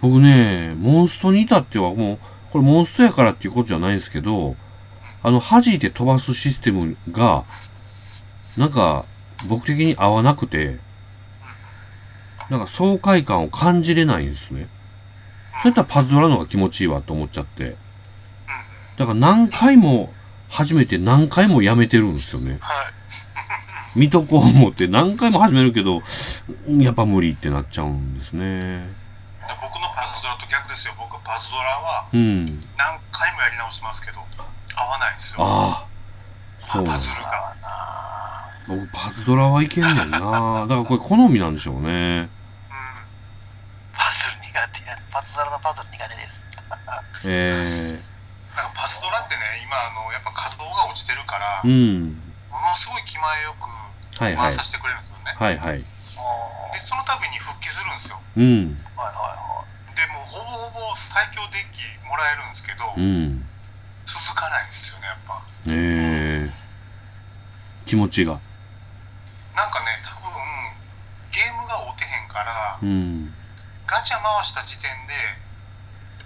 [0.01, 2.19] 僕ね、モンストに至ってはもう、
[2.51, 4.55] これモンストやからっていうことじゃないんですけど、
[5.21, 7.45] あの、弾いて飛ばすシステムが、
[8.57, 9.05] なんか、
[9.49, 10.79] 僕的に合わなくて、
[12.49, 14.67] なんか爽快感を感じれないんですね。
[15.63, 17.77] そういったらパズドラの方が気持ちいいわと思っちゃって。
[18.97, 20.11] だから何回も
[20.51, 22.59] 始めて何回もやめてるんですよね。
[22.61, 22.89] あ、は
[23.95, 23.99] い。
[23.99, 26.01] 見とこう思って何回も始めるけど、
[26.81, 28.87] やっぱ無理ってなっちゃうんですね。
[29.47, 32.59] で僕のパズドラと逆ですよ僕パズドラはうん。
[32.77, 35.87] 何回もやり直しますけど合わないんですよああ。
[36.71, 37.51] そうなんだパズルが
[38.67, 40.19] 僕パズドラはいけんねんな。
[40.67, 41.89] だからこれ好みなんでしょうね。
[41.89, 42.29] うん
[43.91, 44.97] パズル苦手や。
[45.11, 46.41] パズドラのパズル苦手です。
[47.25, 48.10] え
[48.55, 52.19] なんかパズドラってね今あのやっぱ稼働が落ちてるから、ー、うん。
[52.51, 53.67] ものすごい気前よく
[54.19, 54.63] 回さ。
[54.63, 55.79] せてくれるんですよね、はいはい。
[55.79, 55.87] で
[56.83, 58.77] その度に復帰するんですようん。
[58.99, 59.63] はいはいは
[59.95, 63.43] でもうほぼほぼ最強デッキもらえるんですけど、うん。
[64.03, 68.39] 続かないんですよねやっぱえー、気持ちが。
[69.55, 70.31] なんかね多分
[71.31, 73.31] ゲームが合うてへんからうん。
[73.87, 75.13] ガチャ回した時点で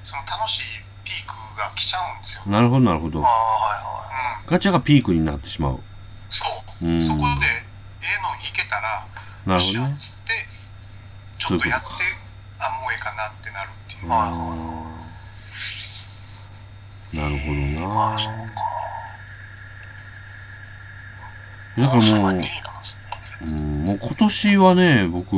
[0.05, 3.23] その楽しいピークが来ちゃうんですよ、なるほどなるほどい。
[3.23, 3.27] あ。
[3.27, 3.37] あ、は
[3.77, 4.43] いはい。
[4.43, 5.83] うん、ガチャがピークになってしまう。
[6.29, 6.43] そ
[6.81, 7.45] う、うんそこで
[8.01, 9.07] ええのいけたら
[9.45, 10.47] なるほどねよって
[11.39, 11.87] ちょっとやって
[12.59, 14.09] あもうええかなってなるっていう、
[17.15, 18.15] なるほどな。
[21.77, 23.45] だからもうそれは2位なんですね。
[23.45, 25.35] うん、もう今年はね、僕、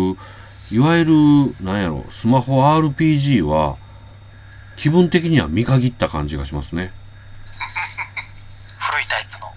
[0.71, 3.77] いわゆる、なんやろ、スマホ RPG は、
[4.78, 6.92] 気分的には見限った感じがしますね。
[8.80, 9.48] 古いタイプの。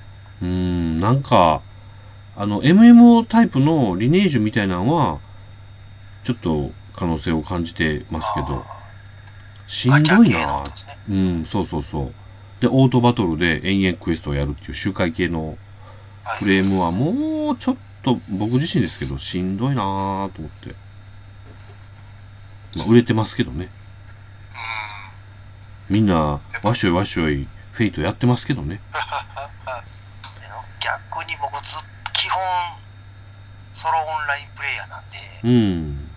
[0.43, 1.63] うーん、なんか、
[2.37, 5.21] あの、MMO タイプのリネージュみたいなのは、
[6.25, 8.67] ちょっと可能性を感じてますけど、
[9.69, 10.73] しんどいなね。
[11.09, 12.15] うん、そうそうそう。
[12.61, 15.49] で、オートバトルで延々クエストをやるっていう周回系の
[16.25, 20.75] はいフレームはもうちょっと僕自身ですけど、しんどいなぁと思って。
[22.77, 23.71] まあ、売れてますけどね。
[25.90, 28.81] うんみんな、わしょいわしょい、フェイトやってますけどね。
[30.81, 32.40] 逆に僕ずっと基本
[33.74, 36.12] ソロオンラインプレイヤーなんで、うん。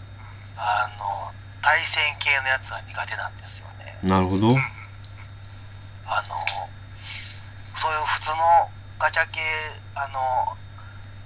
[0.55, 4.47] あの対戦系のやつは苦手なんですよねなるほど。
[4.47, 4.59] あの
[7.81, 9.41] そういう普通のガチャ系
[9.95, 10.55] あの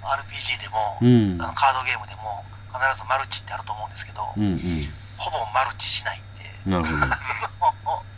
[0.02, 1.42] RPG でも、うん。
[1.42, 4.94] あのカードゲームでも必ずマルチってあると思うんですけど、うんうん。
[5.18, 8.08] ほぼマルチしないんでなるほど。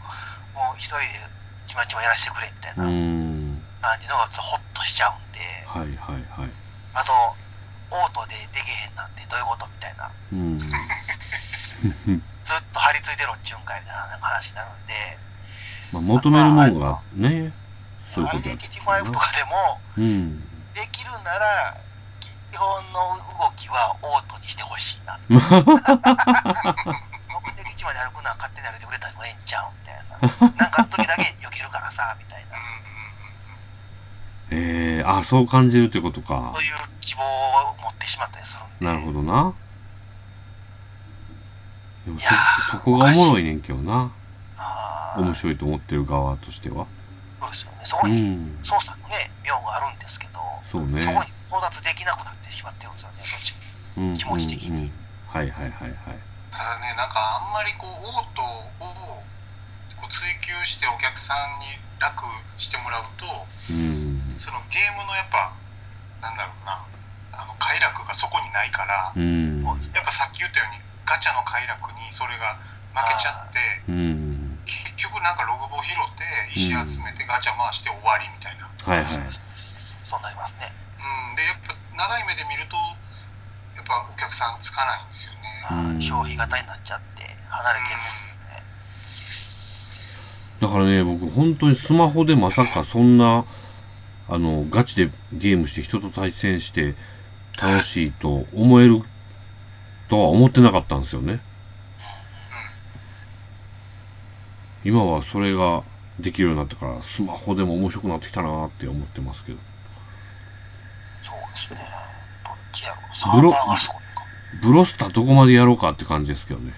[0.60, 1.24] もう一人で
[1.64, 6.52] ちまちまやらせてくれみたいうなん感じのがホッとしちゃうんではいはいはい。
[6.92, 7.16] あと
[7.96, 10.60] オートでできへんなんてどういうことみたいなうん。
[10.60, 10.68] ず
[12.52, 14.92] っと張り付いてろっちゅうんかいみたいな話になるんで
[15.92, 17.52] まあ、求めるもんがね、
[18.14, 20.38] そういうアイことやデンティティ5とかでもうん。
[20.74, 21.80] できるなら
[22.52, 25.18] 基本の動きはオートにしてほしいな
[27.80, 30.20] って目的地まで歩くのは勝手に歩いてくれたらええんちゃうみたいな。
[30.60, 32.56] なんかあった時だけ避けるからさ、みたいな。
[34.52, 36.62] えー、あ、そう感じるってことかそう。
[36.62, 38.84] いう希望を持ってしまったりする。
[38.84, 39.54] なるほどな。
[42.04, 44.12] でもいやーそ、そこがおもろいねんけどな。
[45.16, 46.86] 面白いと思ってる側としては。
[47.40, 47.78] そうですよね。
[47.84, 48.24] そこにう
[48.60, 48.64] ん。
[48.64, 50.40] 操作のね、妙があるんですけど、
[50.70, 51.02] そうね。
[51.02, 53.10] そこに到達できなくなってしまってるんですよ
[54.04, 56.29] ね、気持ち的にうんうんはいはいはいはい。
[56.50, 59.24] ただねなんかあんまりこうオートを
[59.96, 62.24] こう追求してお客さんに楽
[62.58, 63.26] してもらうと
[63.70, 64.36] うん。
[64.40, 65.52] そのゲームのやっぱ
[66.20, 66.80] なんだろうな
[67.36, 69.62] あの快楽がそこにないからうん。
[69.94, 72.58] やっぱさっき言ったようにガチャの快楽にそれが
[72.94, 73.58] 負けちゃって
[73.88, 74.58] うん。
[74.66, 79.30] 結局なんかログボ拾って石集めてガチャ回して終わりみたいな、はいはい。
[80.08, 80.72] そうなりますね。
[80.98, 82.76] うん、でやっぱ長い目で見ると
[83.90, 88.30] ぱお客さんつかないんですよねうん消費型になっちゃって、離れてる。
[90.60, 93.44] だからね、僕本当にスマホでまさかそんな、
[94.28, 96.94] あの、ガチでゲームして人と対戦して
[97.60, 99.02] 楽しいと思える
[100.08, 101.40] とは思ってなかったんですよね。
[104.84, 105.84] 今はそれが
[106.18, 109.58] できるようになったから、スマホでも面白くなってきたなって思ってますけど。
[111.22, 112.19] そうですね。
[112.80, 113.04] どっちやろう。
[113.16, 114.24] サブローバーがそうか。
[114.62, 116.72] ブロスターどこまでやろうかって感じですけどね。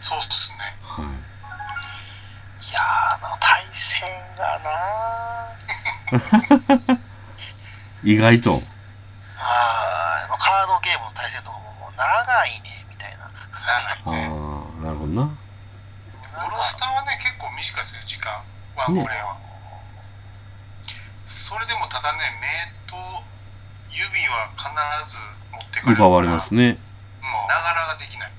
[0.00, 1.06] そうっすねはい。
[1.06, 4.72] いやー、あの対戦がな
[8.04, 8.50] 意外と。
[8.50, 8.62] ー、
[9.38, 13.30] あーカードゲームの対戦とかももう長いね、みたいな。
[13.60, 14.28] 長いああね、
[14.82, 15.42] なるほどな。
[16.32, 18.42] ブロスターはね結構短いですよ時間
[18.74, 19.36] ワンプレイは、
[21.24, 22.96] それでもただね目と
[23.92, 24.64] 指は必
[25.12, 25.41] ず持
[25.72, 26.60] ってかれる奪われますね。
[26.62, 28.32] もうながらができない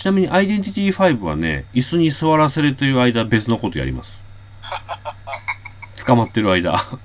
[0.00, 4.10] ちなみにアイデンティティ5はね、椅子に座らせるという間別のことやります。
[6.06, 6.72] 捕まってる間。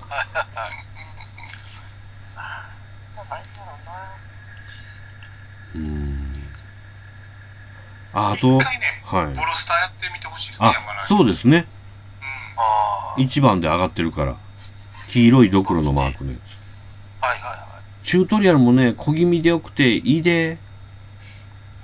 [5.74, 6.52] うーん。
[8.12, 8.64] あ、あと、ね
[9.04, 9.26] はい。
[9.26, 11.58] ブロスターやってみてほしいですねあそうですね。
[11.58, 11.64] うん
[12.58, 14.38] あー1番で上がってるから。
[15.12, 16.38] 黄色いドクロのマークのや。
[16.38, 16.55] つ。
[18.06, 20.58] チュートリアルもね、小気味でよくていいで、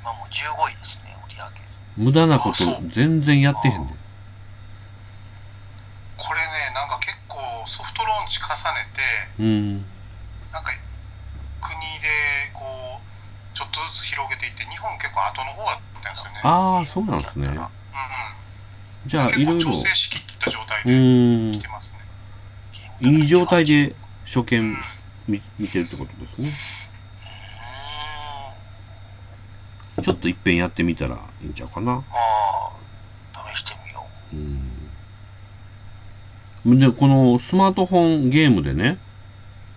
[0.00, 1.58] 今もう15位ですね、売り上げ。
[1.98, 2.62] 無駄なこと
[2.94, 3.92] 全然やってへんで。
[6.14, 9.74] これねなんか結構ソフトローンチ重ねてうん。
[10.54, 10.70] なんか
[11.58, 12.06] 国で
[12.54, 12.62] こ
[13.02, 17.46] うちょっとずつ広げていって日本結構後の方だったんですよねああ、そうなんですね。
[17.48, 17.68] うんうん
[19.11, 19.72] じゃあ、いろいろ。
[19.72, 21.66] 調整しきった状態うで来て。
[21.66, 21.98] ますね
[23.11, 23.96] いい状態で
[24.32, 24.76] 初う見ん
[25.28, 26.56] 見見てるってことですね。
[30.02, 31.92] ちょっといっぺんやってみたらいいんちゃうかな。
[31.92, 32.72] あ
[33.35, 34.37] あ、試してみよう。
[36.70, 36.80] うん。
[36.80, 38.98] で、このスマートフォンゲームでね、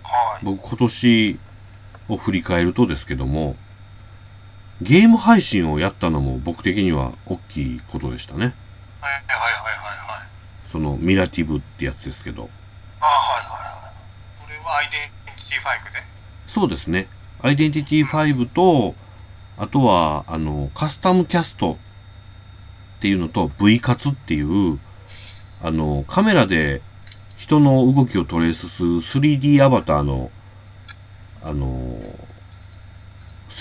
[0.03, 0.45] はい。
[0.45, 1.39] 僕今年
[2.08, 3.55] を振り返るとですけども、
[4.81, 8.39] ゲーム配信をやったのも僕的には大きいことでしたね。
[8.39, 8.62] はいはいはい
[9.01, 9.88] はい
[10.19, 12.49] はいそのミラティブってやつですけど。
[12.99, 14.43] ああ、はいはいはい。
[14.43, 16.00] これはアイデンティティ5で？
[16.54, 17.10] そうですね。
[17.41, 18.95] アイデンティティ5と、
[19.58, 21.78] あとは、あの、カスタムキャスト
[22.98, 24.80] っていうのと V カツっていう、
[25.62, 26.82] あの、カメラで
[27.45, 30.32] 人の動きをトレースする 3D アバターの、
[31.43, 32.00] あの、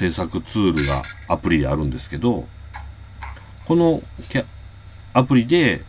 [0.01, 2.49] 制作ツールがアプリであるんですけど、
[3.69, 4.01] この
[5.13, 5.83] アプリで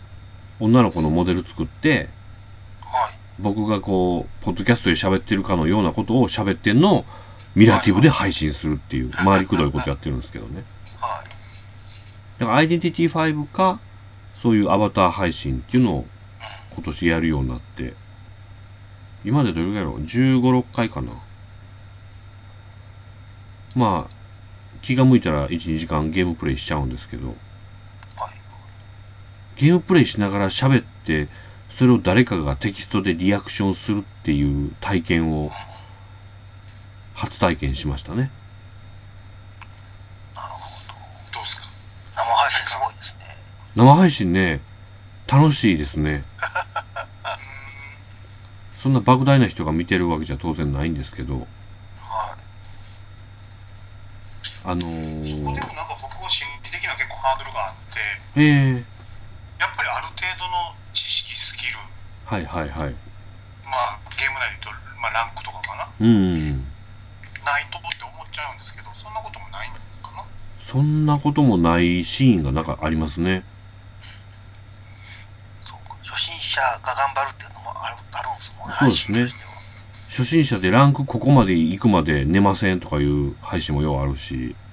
[0.60, 2.10] 女の子のモデル作って、
[3.39, 7.06] 僕がこう、ポッドキャストで喋ってるかのようなことを喋ってんのを
[7.56, 10.63] ミラティブで配信するっていう、回りくどいことやってるんですけどね。
[11.00, 12.39] はい。
[12.39, 13.80] だからアイデンティティ5か、
[14.41, 16.06] そういうアバター配信っていうのを
[16.76, 17.93] 今年やるようになって、
[19.24, 21.13] 今までどれぐらいやろう ?15、6回かな。
[23.76, 24.15] まあ、
[24.86, 27.36] 気が向いたら1、2時間ゲームプレイしちゃうんですけど、はい。
[29.62, 31.28] ゲームプレイしながら喋って、
[31.78, 35.51] それを誰かがテキストでリアクションするっていう体験を
[37.13, 38.32] 初体験しましたね。
[40.36, 40.60] なるほ
[41.34, 41.63] どうですか？
[42.15, 42.21] ど。
[42.23, 43.38] 生配信すごいですね。
[43.75, 44.62] 生配信ね、
[45.28, 46.23] 楽しいですね。
[48.80, 51.47] う そんな莫大な人が見てるわけじゃ当然ないんですけど、はい。
[54.63, 55.62] あのーなんか
[56.01, 57.75] 僕は心理的な結構ハードルがあっ
[58.36, 58.43] てえ
[58.80, 58.86] え
[59.60, 60.73] やっぱりある程度の
[62.25, 62.93] はいはいはい。
[63.65, 66.73] まあゲーム内で言うと、まあ、ランクとかかなうん。
[67.45, 69.79] ないとって思っちゃうんですけど、そんなこともないんか
[70.17, 70.25] な？
[70.71, 73.45] そんなこともないシーンがなんかありますね。
[75.61, 78.75] そうか初心者が頑張るっていうのもあるあるんですもんね。
[78.79, 79.29] そうですね
[80.17, 84.57] 初心者でランクここまで行くまで寝ませんとかいう配信もようあるし。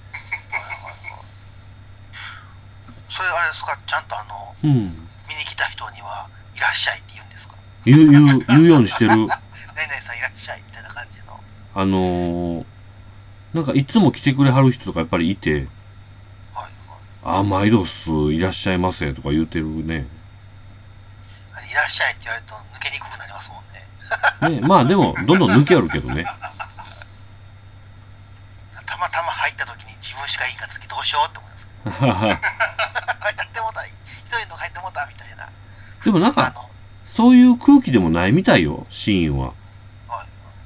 [3.12, 4.70] それあれですか、ちゃんとあの、うん。
[5.28, 7.56] 見に来た人には、いらっしゃいって言うんですか？
[7.84, 9.10] 言う、言う、言うようにしてる。
[9.10, 11.40] 何々さんいらっしゃいみたいな感じの。
[11.74, 12.66] あのー、
[13.54, 16.66] なんかいつも来てくれはる人とかやっぱりいて、はいは
[17.36, 17.40] い。
[17.40, 20.06] あ、毎度っす、いらっしゃいませとか言うてるね。
[21.70, 24.60] いらっしゃいって言われると抜けにくくなりますもんね。
[24.60, 26.24] ね、まあでも、どんどん抜けあるけどね。
[28.86, 31.66] たまたま入った時に自分しかいいかった時どうしようって思います。
[33.38, 33.94] やってもうた、一
[34.38, 35.48] 人の入ってもうたみたいな。
[36.04, 36.54] でもなんか、
[37.16, 39.48] そういう空気でもないみたいよ、シーンは。
[39.48, 39.56] はい。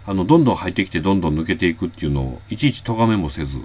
[0.07, 3.47] あの、どんどん入ってきて、どんどん抜けていくっていうのを、いちいち咎めもせず。
[3.47, 3.61] ま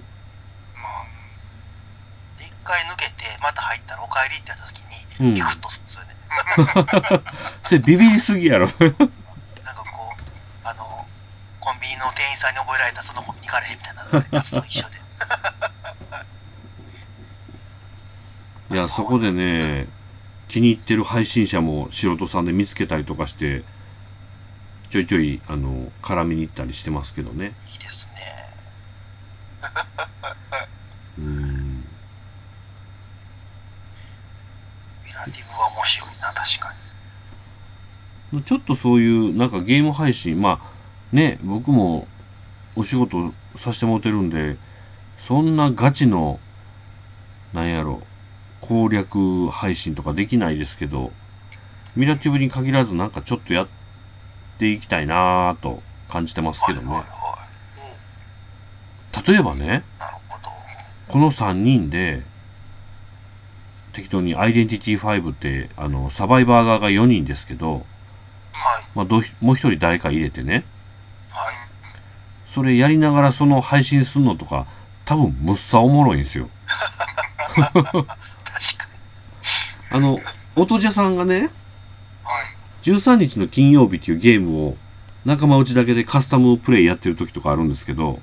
[2.37, 4.81] で一回抜けて、また入ったらお帰りってやった時
[5.21, 6.11] うんに、ビクッとするんですよね。
[7.69, 8.65] それビビりすぎやろ。
[8.67, 11.05] なんかこう、あの、
[11.59, 14.03] コンビニの店員さんに覚えられたその本に行かれへんみたいな
[14.39, 15.01] やつと一緒で。
[18.71, 19.87] いや、そこでね、
[20.51, 23.63] 気に入ってる配信者も素人さんで見つけたりとかして、
[24.91, 27.45] ちょいちょい、あの、絡みに行ったりしてますけどね。
[27.45, 28.21] いいですね。
[31.19, 31.77] うーん。
[31.77, 31.83] ミ
[35.13, 36.73] ラティブは面白いな、確か
[38.33, 38.43] に。
[38.43, 40.69] ちょっとそういう、なんかゲーム配信、まあ、
[41.15, 42.09] ね、僕も
[42.75, 43.31] お仕事
[43.63, 44.57] させてもらってるんで、
[45.29, 46.41] そんなガチの、
[47.53, 48.03] なんやろ、
[48.61, 51.11] 攻略配信とかできないですけど、
[51.95, 53.67] ミラティブに限らずなんかちょっとやっ
[54.59, 56.87] ていきたいなぁと感じてますけどね。
[56.87, 57.15] はいはいは
[59.23, 59.27] い。
[59.27, 59.83] 例えばね。
[61.11, 62.23] この3人で、
[63.93, 67.83] 適当にアイデンティティ5って、あの、サバイバー側が4人ですけど、はい。
[68.95, 70.65] まあ、どうもう一人誰か入れてね、
[71.29, 71.55] はい。
[72.55, 74.67] それやりながらその配信するのとか、
[75.05, 76.49] 多分むっさおもろいんですよ。
[79.91, 80.19] あの、
[80.55, 81.47] 音じゃさんがね、は
[82.83, 82.89] い。
[82.89, 84.77] 13日の金曜日っていうゲームを
[85.25, 88.15] 仲間内だけでカスタムプレイやってる時とかあるんですけど、は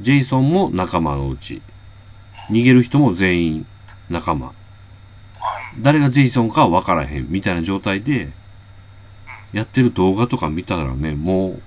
[0.00, 0.04] い。
[0.04, 1.62] ジェイソンも仲間のうち、
[2.50, 3.66] 逃げる人も全員
[4.10, 4.48] 仲間。
[4.48, 5.82] はい。
[5.82, 8.32] 誰がジェイソンかは分からへんみたいな状態で、
[9.52, 11.62] やってる動画とか見たらね、もう、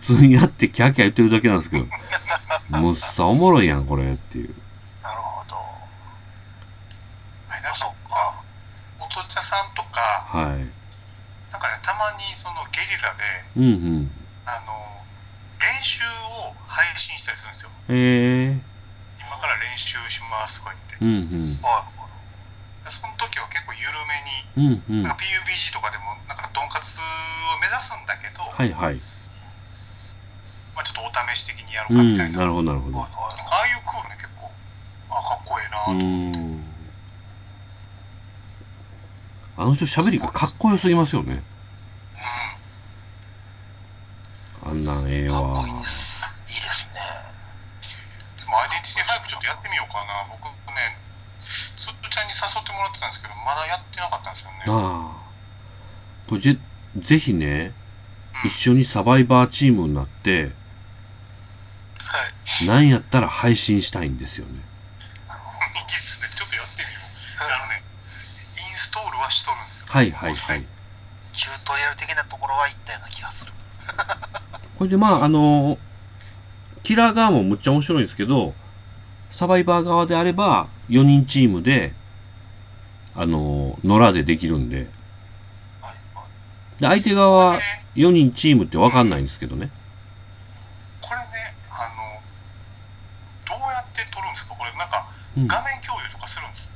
[0.00, 1.84] 普通にやってキャーキャー言ってるだけなんですけど、
[2.80, 4.54] むっさおもろいやん、これっていう。
[5.02, 5.56] なるほど。
[7.50, 7.86] あれなんか、
[8.98, 10.66] おとちゃさんとか、はい。
[11.54, 13.22] なんかね、たまにそのゲリラで、
[13.54, 14.26] うんうん。
[14.42, 14.74] あの、
[15.62, 17.70] 練習を配信したりするんですよ。
[17.94, 18.66] え
[19.22, 20.98] 今から練習しますとか言って。
[20.98, 22.90] ー、うんはい。
[22.90, 24.90] その時は結構緩めに、うん。
[24.90, 25.06] うんうん。
[25.06, 28.98] はなんか PUBG とかでも、なんかドンカツを目指すんだけど、いはい。
[30.74, 32.42] まあ、ちょっとお試し的にやろう、うかみたいな。
[32.42, 32.98] なるほどなるほど。
[32.98, 33.14] はい。
[33.14, 34.50] ああいうクールね、結構、
[35.08, 36.75] あかっこええなうと思って。
[39.56, 41.42] あの人喋りがかっこよすぎますよね。
[44.64, 44.70] うん。
[44.70, 46.84] あんなんええわこいいです。
[46.92, 47.00] ね。
[48.40, 50.28] でもアイデンティティ5ちょっとやってみようかな。
[50.28, 50.44] 僕
[50.76, 50.98] ね、
[51.78, 54.64] つぶちゃんに誘ってもらってたんですけど、まだやってなかったんですよね。
[54.68, 55.26] ああ。
[56.28, 56.58] これぜ、
[57.08, 57.86] ぜひね、うん
[58.44, 60.52] 一緒にサバイバーチームになって、
[61.96, 62.66] はい。
[62.66, 64.52] なんやったら配信したいんですよね。
[64.52, 64.68] いいで
[66.04, 66.28] すね。
[66.36, 67.00] ちょっとやってみよ
[67.40, 67.52] う。
[67.52, 67.82] あのね、
[69.26, 69.86] はしとるんですよ。
[69.90, 70.62] はいはいはい。
[70.62, 73.52] チュートリアル的なところは行ったような気がする。
[74.78, 75.78] これでまあ、あの、
[76.84, 78.54] キラー側もむっちゃ面白いんですけど、
[79.38, 81.92] サバイバー側であれば、4人チームで、
[83.14, 84.84] あの、野良でできるんで。
[86.78, 87.60] で、相手側は
[87.94, 89.70] 4人チームってわかんないんですけどね。
[91.00, 91.26] これね、
[91.72, 94.54] あの、どうやって撮るんですか？
[94.54, 96.72] これ、なんか、うん、画面共有とかするんですか？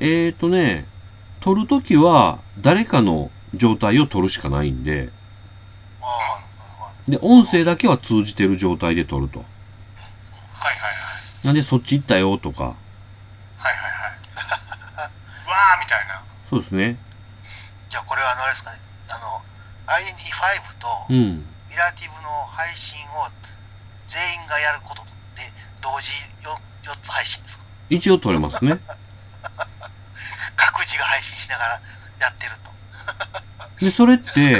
[0.00, 0.86] えーとね、
[1.40, 5.10] 撮るときは、誰かの状態を撮るしかないんで。
[7.08, 9.40] で、音声だけは通じてる状態で撮ると。
[9.40, 11.46] はいはいはい。
[11.46, 12.74] なんで、そっち行ったよとか、はい
[13.64, 15.08] はいはい。
[15.48, 16.22] わーみたいな。
[16.50, 16.96] そうですね。
[17.90, 18.78] じゃあこれはあのあれですかね。
[19.08, 19.42] あの、
[19.86, 20.36] アイデンティティ
[20.76, 21.46] 5とうん。
[21.70, 23.28] ミラティブの配信を
[24.08, 25.10] 全員がやることで
[25.80, 26.08] 同時
[26.44, 27.64] 4, 4つ配信ですか？
[27.88, 28.80] 一応撮れますね。
[30.56, 31.82] 各自が配信しながら
[32.20, 32.70] やってると。
[33.84, 34.52] で、それっでスカイて、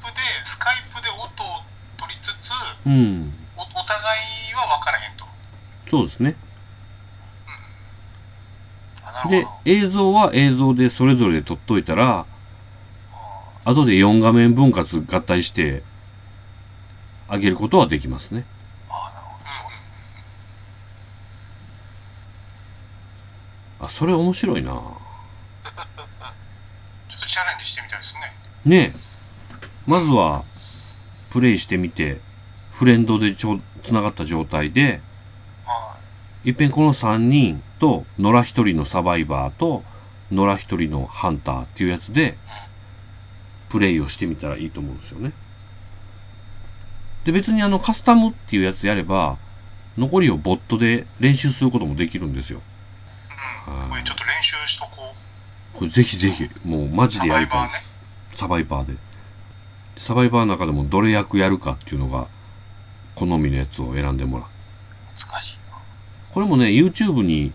[0.00, 1.62] プで、スカイプで音を
[1.96, 2.50] 取りつつ、
[2.86, 3.34] うん。
[3.56, 4.18] おお互
[4.50, 5.24] いは分からへんと。
[5.90, 6.36] そうですね。
[9.28, 12.26] で映像は映像でそれぞれ撮っといたら、
[13.64, 15.82] あ後で4画面分割合体して、
[17.28, 18.44] あげることはできますね。
[18.90, 19.38] あなるほ
[23.73, 24.86] どあ、それ面白いな ちょっ
[27.20, 28.14] とチャレンジしてみたいです
[28.68, 28.76] ね。
[28.76, 29.14] ねえ。
[29.86, 30.44] まずは、
[31.32, 32.20] プレイしてみて、
[32.78, 35.02] フレンドでちょつながった状態で、
[35.64, 35.96] は
[36.44, 39.84] いっぺんこの3人と、野良1人のサバイバーと、
[40.30, 42.38] 野良1人のハンターっていうやつで、
[43.70, 45.32] プレイをしてみたらいいと思うんですよね。
[47.24, 49.38] で、別にあの、カスタムっていうやつやれば、
[49.96, 52.60] 残りをボットで練習することもできるんですよ。
[53.66, 53.90] うん。
[53.90, 55.14] これちょっと練習しとこ
[55.74, 55.78] う。
[55.78, 57.70] これぜひぜひ、もうマジでやりたい。
[58.38, 58.94] サバイバーで。
[60.06, 62.28] サバイバーの中でもどれ役やるかっていうのが、
[63.16, 64.48] 好みのやつを選んでもらう。
[65.16, 65.78] 難しいな
[66.32, 67.52] これもね、YouTube に、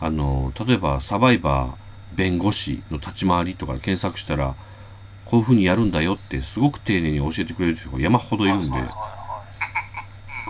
[0.00, 4.54] あの、例えばサバイバー、弁護士の立ち回りとかで検索したら、
[5.24, 8.76] こういう風にやるんだよってすごく丁寧に教えてくれる人が山ほどいるんで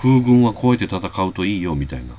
[0.00, 2.14] 空軍はこうやって戦うといいよみたいな。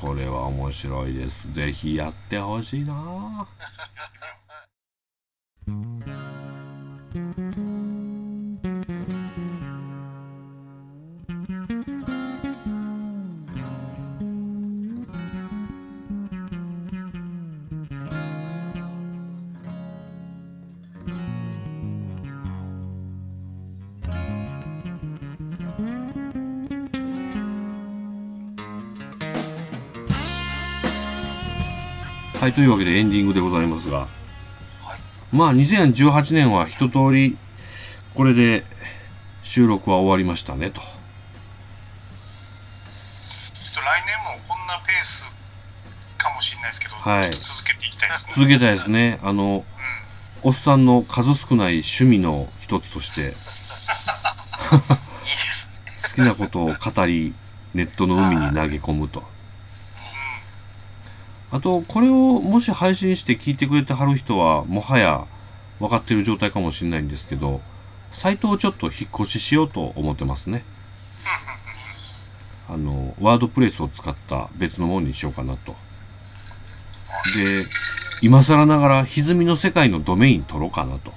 [0.00, 1.52] これは面白いです。
[1.54, 3.46] ぜひやってほしいな
[32.50, 34.08] はい、というわけでエンディングでございますが、はい
[35.30, 37.38] まあ2018年は一通り
[38.16, 38.64] これで
[39.54, 40.80] 収録は終わりましたねと。
[40.80, 40.84] ちょっ
[43.74, 45.30] と来年もこんなペース
[46.18, 48.34] かもしれないですけど、はい続けていきたいですね。
[48.36, 49.20] 続けたいですね。
[49.22, 49.64] あの、
[50.44, 50.50] うん。
[50.50, 53.32] おっさんの数少ない趣味の一つとして、
[54.74, 57.32] 好きなことを語り、
[57.74, 59.22] ネットの海に投げ込むと。
[61.52, 65.26] あと、これをもし配信して聞いてくれてはる人は、もはや
[65.80, 67.60] 分かってる状態かもしれないんですけど、
[68.22, 70.64] サイトをちょっと引っ越ししようと思ってますね。
[72.68, 75.72] あの、ワードプレスを使った別のものにしようかなと。
[77.34, 77.66] で、
[78.22, 81.10] 今更ながら、歪みの世界のドメイン取ろうかなと。
[81.10, 81.14] あ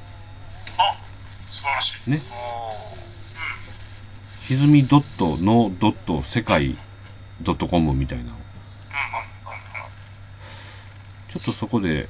[1.51, 2.11] 素晴らしい。
[2.11, 2.21] ね。
[2.31, 2.73] お
[4.47, 6.75] 歪みドットのドット世界
[7.41, 8.42] ドットコムみたいなの。
[11.33, 12.07] ちょっとそこで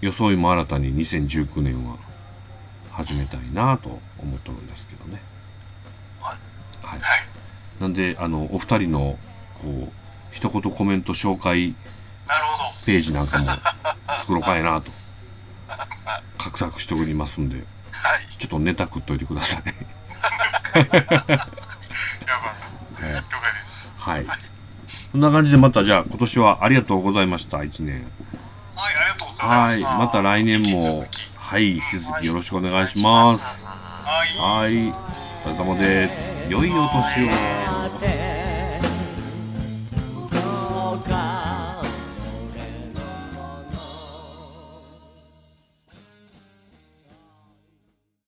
[0.00, 1.98] 装いも新たに2019年は
[2.90, 5.22] 始めたいなと思ってるんですけどね。
[6.20, 6.38] はい
[6.84, 7.00] はい。
[7.00, 7.26] はい。
[7.80, 9.18] なんで、あの、お二人の、
[9.62, 9.92] こう、
[10.32, 11.76] 一言コメント紹介。
[12.86, 13.46] ページなんかも
[14.22, 14.90] 作ろうかいなと、
[16.38, 17.66] 画策しておりますんで、はい
[18.40, 19.54] ちょっとネタ食っといてください。
[20.74, 21.44] やばい。
[23.04, 23.92] はい了解です。
[23.96, 24.49] はい。
[25.12, 28.04] そんな感じでまたじゃあ今年はありがとうございました、1年。
[28.76, 29.84] はい、ありがとうございます。
[29.84, 29.98] はい。
[29.98, 31.04] また来年も
[31.36, 33.42] はい、引き続きよろしくお願いします。
[33.42, 34.68] はい。
[34.68, 34.88] はい。
[34.88, 36.50] お疲れ様です。
[36.50, 37.24] 良いお年
[37.66, 37.69] を。